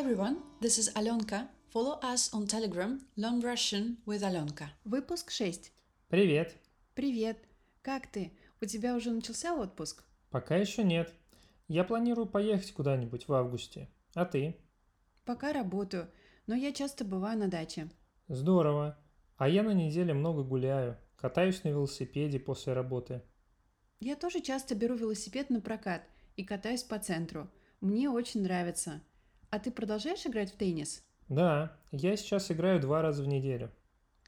this 0.00 0.78
is 0.78 0.88
Alonka. 0.94 1.46
Follow 1.68 1.98
us 2.02 2.32
on 2.32 2.46
Telegram, 2.46 2.98
Learn 3.18 3.42
Russian 3.42 3.98
with 4.06 4.22
Alonka. 4.22 4.70
Выпуск 4.84 5.30
6. 5.30 5.70
Привет. 6.08 6.56
Привет. 6.94 7.36
Как 7.82 8.06
ты? 8.06 8.32
У 8.62 8.64
тебя 8.64 8.96
уже 8.96 9.10
начался 9.10 9.54
отпуск? 9.54 10.02
Пока 10.30 10.56
еще 10.56 10.84
нет. 10.84 11.12
Я 11.68 11.84
планирую 11.84 12.26
поехать 12.26 12.72
куда-нибудь 12.72 13.28
в 13.28 13.34
августе. 13.34 13.90
А 14.14 14.24
ты? 14.24 14.56
Пока 15.26 15.52
работаю, 15.52 16.08
но 16.46 16.54
я 16.54 16.72
часто 16.72 17.04
бываю 17.04 17.38
на 17.38 17.48
даче. 17.48 17.90
Здорово. 18.28 18.98
А 19.36 19.50
я 19.50 19.62
на 19.62 19.74
неделе 19.74 20.14
много 20.14 20.42
гуляю. 20.42 20.96
Катаюсь 21.16 21.62
на 21.62 21.68
велосипеде 21.68 22.40
после 22.40 22.72
работы. 22.72 23.20
Я 24.00 24.16
тоже 24.16 24.40
часто 24.40 24.74
беру 24.74 24.94
велосипед 24.94 25.50
на 25.50 25.60
прокат 25.60 26.02
и 26.36 26.44
катаюсь 26.44 26.84
по 26.84 26.98
центру. 26.98 27.50
Мне 27.82 28.08
очень 28.08 28.42
нравится. 28.42 29.02
А 29.50 29.58
ты 29.58 29.72
продолжаешь 29.72 30.24
играть 30.26 30.52
в 30.52 30.56
теннис? 30.56 31.02
Да, 31.28 31.76
я 31.90 32.16
сейчас 32.16 32.50
играю 32.50 32.80
два 32.80 33.02
раза 33.02 33.24
в 33.24 33.28
неделю. 33.28 33.70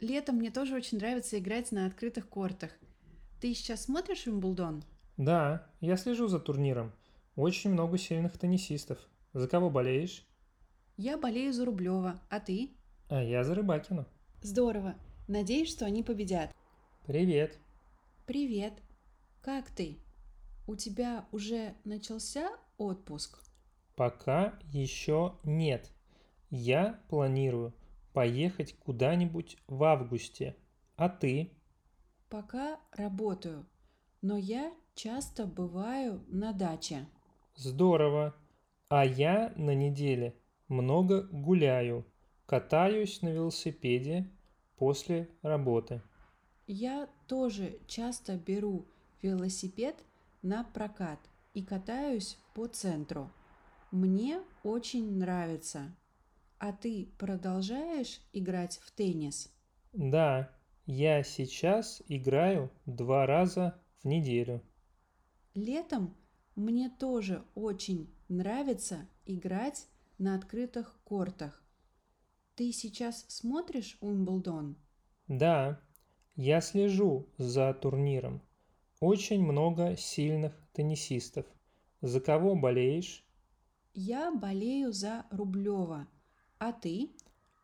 Летом 0.00 0.36
мне 0.36 0.50
тоже 0.50 0.74
очень 0.74 0.98
нравится 0.98 1.38
играть 1.38 1.70
на 1.70 1.86
открытых 1.86 2.28
кортах. 2.28 2.72
Ты 3.40 3.54
сейчас 3.54 3.84
смотришь 3.84 4.26
Уимблдон? 4.26 4.82
Да, 5.16 5.66
я 5.80 5.96
слежу 5.96 6.26
за 6.26 6.40
турниром. 6.40 6.92
Очень 7.36 7.70
много 7.70 7.96
сильных 7.96 8.36
теннисистов. 8.38 8.98
За 9.32 9.46
кого 9.46 9.70
болеешь? 9.70 10.26
Я 10.96 11.16
болею 11.16 11.52
за 11.52 11.64
Рублева, 11.64 12.20
а 12.28 12.40
ты? 12.40 12.70
А 13.08 13.22
я 13.22 13.44
за 13.44 13.54
Рыбакину. 13.54 14.06
Здорово. 14.42 14.94
Надеюсь, 15.28 15.70
что 15.70 15.86
они 15.86 16.02
победят. 16.02 16.54
Привет. 17.06 17.58
Привет. 18.26 18.74
Как 19.42 19.70
ты? 19.70 19.98
У 20.66 20.74
тебя 20.74 21.26
уже 21.30 21.74
начался 21.84 22.50
отпуск? 22.78 23.38
Пока 23.96 24.58
еще 24.72 25.36
нет. 25.44 25.92
Я 26.50 27.00
планирую 27.08 27.74
поехать 28.12 28.76
куда-нибудь 28.78 29.56
в 29.66 29.84
августе. 29.84 30.56
А 30.96 31.08
ты? 31.08 31.50
Пока 32.28 32.80
работаю, 32.92 33.66
но 34.22 34.36
я 34.36 34.72
часто 34.94 35.46
бываю 35.46 36.24
на 36.28 36.52
даче. 36.52 37.06
Здорово. 37.56 38.34
А 38.88 39.04
я 39.04 39.52
на 39.56 39.74
неделе 39.74 40.34
много 40.68 41.22
гуляю. 41.22 42.04
Катаюсь 42.46 43.22
на 43.22 43.28
велосипеде 43.28 44.30
после 44.76 45.28
работы. 45.42 46.02
Я 46.66 47.08
тоже 47.26 47.78
часто 47.86 48.36
беру 48.36 48.86
велосипед 49.22 49.96
на 50.42 50.64
прокат 50.64 51.18
и 51.54 51.62
катаюсь 51.62 52.38
по 52.54 52.66
центру. 52.66 53.30
Мне 53.94 54.42
очень 54.64 55.18
нравится. 55.18 55.94
А 56.58 56.72
ты 56.72 57.14
продолжаешь 57.16 58.20
играть 58.32 58.80
в 58.82 58.90
теннис? 58.90 59.54
Да, 59.92 60.50
я 60.84 61.22
сейчас 61.22 62.02
играю 62.08 62.72
два 62.86 63.24
раза 63.24 63.80
в 64.02 64.08
неделю. 64.08 64.64
Летом 65.54 66.16
мне 66.56 66.90
тоже 66.90 67.44
очень 67.54 68.12
нравится 68.28 69.06
играть 69.26 69.86
на 70.18 70.34
открытых 70.34 70.98
кортах. 71.04 71.62
Ты 72.56 72.72
сейчас 72.72 73.24
смотришь 73.28 73.96
Уимблдон? 74.00 74.76
Да, 75.28 75.80
я 76.34 76.60
слежу 76.62 77.28
за 77.38 77.72
турниром. 77.72 78.42
Очень 78.98 79.44
много 79.44 79.96
сильных 79.96 80.52
теннисистов. 80.72 81.46
За 82.00 82.20
кого 82.20 82.56
болеешь? 82.56 83.24
Я 83.94 84.32
болею 84.32 84.92
за 84.92 85.24
Рублева. 85.30 86.08
А 86.58 86.72
ты? 86.72 87.14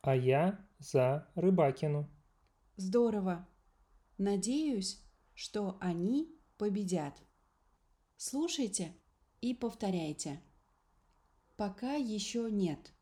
А 0.00 0.16
я 0.16 0.66
за 0.78 1.28
Рыбакину. 1.34 2.08
Здорово. 2.76 3.46
Надеюсь, 4.16 5.04
что 5.34 5.76
они 5.80 6.34
победят. 6.56 7.22
Слушайте 8.16 8.94
и 9.42 9.52
повторяйте. 9.54 10.40
Пока 11.56 11.94
еще 11.94 12.50
нет. 12.50 12.94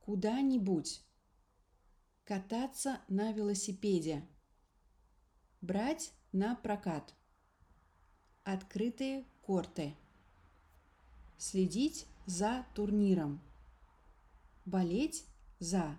Куда-нибудь. 0.00 1.02
Кататься 2.24 3.00
на 3.08 3.32
велосипеде. 3.32 4.22
Брать 5.62 6.12
на 6.32 6.56
прокат. 6.56 7.14
Открытые 8.44 9.24
корты. 9.40 9.96
Следить 11.38 12.06
за 12.26 12.64
турниром. 12.74 13.40
Болеть 14.64 15.24
за 15.60 15.98